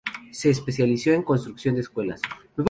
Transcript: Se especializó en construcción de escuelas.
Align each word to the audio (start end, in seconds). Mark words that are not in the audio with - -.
Se 0.31 0.49
especializó 0.49 1.11
en 1.11 1.21
construcción 1.21 1.75
de 1.75 1.81
escuelas. 1.81 2.21